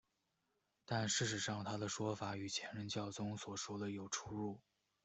[0.83, 4.59] 但事实上他的说法与前任教宗所说的有出入。